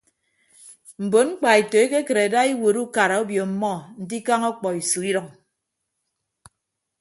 [1.03, 5.27] Mbon mkpaeto ekekịt ada iwuot ukara obio ọmmọ nte ikañ ọkpọiso idʌñ.